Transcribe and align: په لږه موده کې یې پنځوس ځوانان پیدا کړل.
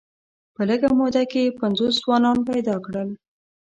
په 0.55 0.61
لږه 0.69 0.89
موده 0.99 1.23
کې 1.31 1.39
یې 1.45 1.55
پنځوس 1.59 1.93
ځوانان 2.03 2.37
پیدا 2.49 2.75
کړل. 2.85 3.09